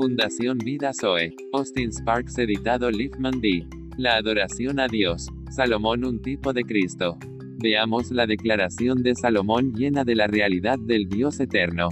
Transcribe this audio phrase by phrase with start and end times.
[0.00, 1.36] Fundación Vida Zoe.
[1.52, 3.66] Austin Sparks editado Liefman D.
[3.98, 5.26] La adoración a Dios.
[5.50, 7.18] Salomón un tipo de Cristo.
[7.58, 11.90] Veamos la declaración de Salomón llena de la realidad del Dios eterno.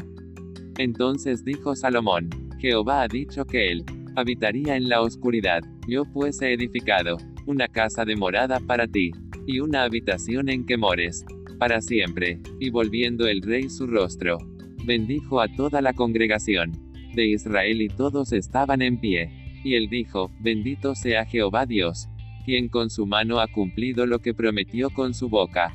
[0.78, 3.84] Entonces dijo Salomón, Jehová ha dicho que él
[4.16, 9.12] habitaría en la oscuridad, yo pues he edificado una casa de morada para ti,
[9.46, 11.26] y una habitación en que mores,
[11.58, 12.40] para siempre.
[12.58, 14.38] Y volviendo el rey su rostro,
[14.86, 16.87] bendijo a toda la congregación
[17.18, 19.30] de Israel y todos estaban en pie.
[19.64, 22.08] Y él dijo, bendito sea Jehová Dios,
[22.44, 25.74] quien con su mano ha cumplido lo que prometió con su boca.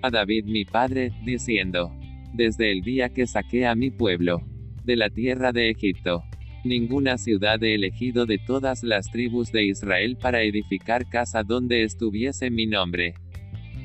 [0.00, 1.92] A David mi padre, diciendo,
[2.32, 4.40] desde el día que saqué a mi pueblo
[4.84, 6.22] de la tierra de Egipto,
[6.64, 12.50] ninguna ciudad he elegido de todas las tribus de Israel para edificar casa donde estuviese
[12.50, 13.12] mi nombre.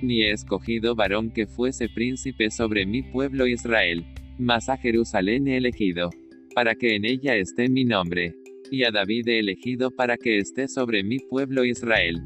[0.02, 4.06] Ni he escogido varón que fuese príncipe sobre mi pueblo Israel,
[4.40, 6.12] mas a Jerusalén he elegido,
[6.56, 8.34] para que en ella esté mi nombre,
[8.72, 12.24] y a David he elegido para que esté sobre mi pueblo Israel.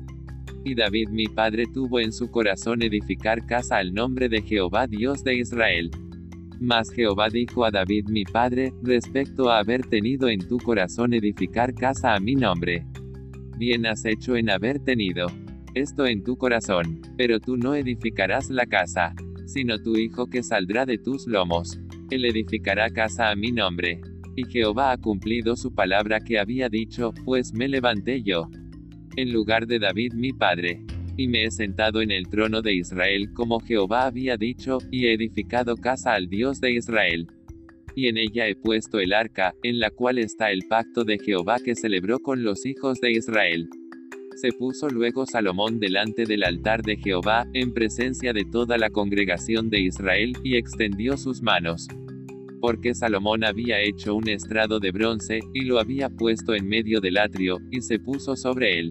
[0.64, 5.24] Y David mi padre tuvo en su corazón edificar casa al nombre de Jehová Dios
[5.24, 5.90] de Israel.
[6.60, 11.74] Mas Jehová dijo a David mi padre, respecto a haber tenido en tu corazón edificar
[11.74, 12.86] casa a mi nombre.
[13.58, 15.28] Bien has hecho en haber tenido
[15.74, 20.86] esto en tu corazón, pero tú no edificarás la casa, sino tu hijo que saldrá
[20.86, 21.80] de tus lomos.
[22.12, 24.02] Él edificará casa a mi nombre.
[24.36, 28.48] Y Jehová ha cumplido su palabra que había dicho, pues me levanté yo.
[29.16, 30.86] En lugar de David mi padre
[31.20, 35.14] y me he sentado en el trono de Israel como Jehová había dicho, y he
[35.14, 37.28] edificado casa al Dios de Israel.
[37.94, 41.58] Y en ella he puesto el arca, en la cual está el pacto de Jehová
[41.64, 43.68] que celebró con los hijos de Israel.
[44.38, 49.70] Se puso luego Salomón delante del altar de Jehová, en presencia de toda la congregación
[49.70, 51.90] de Israel, y extendió sus manos.
[52.62, 57.18] Porque Salomón había hecho un estrado de bronce, y lo había puesto en medio del
[57.18, 58.90] atrio, y se puso sobre él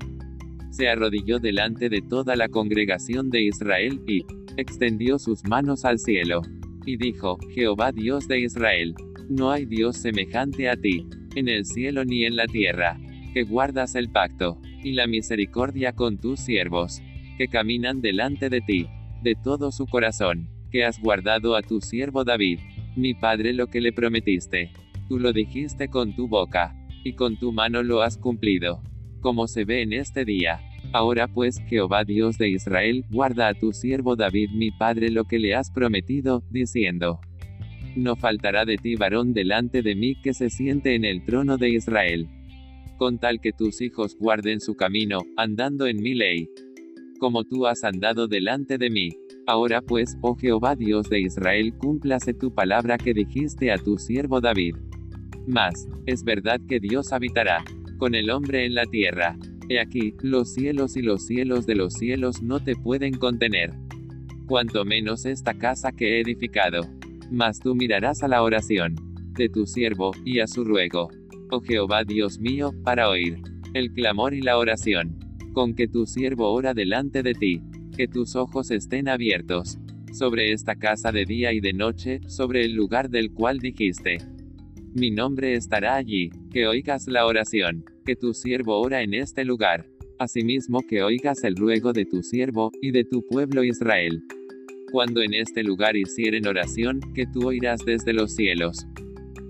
[0.79, 4.24] se arrodilló delante de toda la congregación de Israel, y
[4.56, 6.42] extendió sus manos al cielo.
[6.86, 8.95] Y dijo, Jehová Dios de Israel,
[9.29, 12.96] no hay Dios semejante a ti, en el cielo ni en la tierra,
[13.35, 17.02] que guardas el pacto, y la misericordia con tus siervos,
[17.36, 18.86] que caminan delante de ti,
[19.23, 22.61] de todo su corazón, que has guardado a tu siervo David,
[22.98, 24.73] mi padre lo que le prometiste.
[25.09, 28.83] Tú lo dijiste con tu boca, y con tu mano lo has cumplido
[29.20, 30.61] como se ve en este día.
[30.92, 35.39] Ahora pues, Jehová Dios de Israel, guarda a tu siervo David mi padre lo que
[35.39, 37.20] le has prometido, diciendo,
[37.97, 41.70] No faltará de ti varón delante de mí que se siente en el trono de
[41.70, 42.29] Israel.
[42.97, 46.48] Con tal que tus hijos guarden su camino, andando en mi ley.
[47.20, 49.11] Como tú has andado delante de mí.
[49.48, 54.42] Ahora pues, oh Jehová Dios de Israel, cúmplase tu palabra que dijiste a tu siervo
[54.42, 54.77] David.
[55.47, 57.64] Mas, es verdad que Dios habitará
[57.97, 59.39] con el hombre en la tierra.
[59.70, 63.73] He aquí, los cielos y los cielos de los cielos no te pueden contener.
[64.47, 66.83] Cuanto menos esta casa que he edificado.
[67.30, 68.97] Mas tú mirarás a la oración
[69.33, 71.09] de tu siervo, y a su ruego.
[71.51, 73.39] Oh Jehová Dios mío, para oír
[73.73, 75.19] el clamor y la oración.
[75.55, 77.63] Con que tu siervo ora delante de ti.
[77.98, 79.79] Que tus ojos estén abiertos.
[80.14, 84.19] Sobre esta casa de día y de noche, sobre el lugar del cual dijiste
[84.95, 89.86] mi nombre estará allí, que oigas la oración, que tu siervo ora en este lugar,
[90.19, 94.23] asimismo que oigas el ruego de tu siervo, y de tu pueblo Israel.
[94.91, 98.86] Cuando en este lugar hicieren oración, que tú oirás desde los cielos,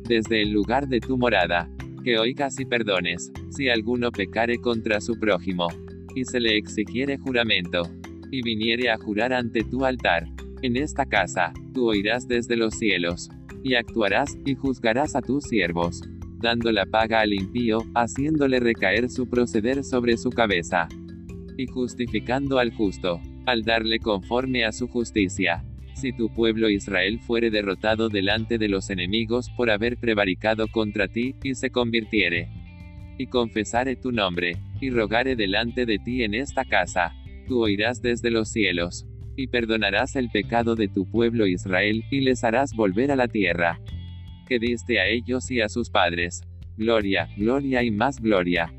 [0.09, 1.71] desde el lugar de tu morada,
[2.05, 5.69] que oigas y perdones, si alguno pecare contra su prójimo,
[6.15, 7.83] y se le exigiere juramento,
[8.31, 10.27] y viniere a jurar ante tu altar,
[10.63, 13.29] en esta casa, tú oirás desde los cielos
[13.63, 16.03] y actuarás, y juzgarás a tus siervos,
[16.41, 20.89] dando la paga al impío, haciéndole recaer su proceder sobre su cabeza,
[21.57, 25.65] y justificando al justo, al darle conforme a su justicia.
[25.95, 31.35] Si tu pueblo Israel fuere derrotado delante de los enemigos por haber prevaricado contra ti,
[31.43, 32.49] y se convirtiere,
[33.19, 37.13] y confesare tu nombre, y rogare delante de ti en esta casa,
[37.49, 42.45] tú oirás desde los cielos, y perdonarás el pecado de tu pueblo Israel, y les
[42.45, 43.81] harás volver a la tierra
[44.47, 46.41] que diste a ellos y a sus padres.
[46.77, 48.73] Gloria, gloria y más gloria.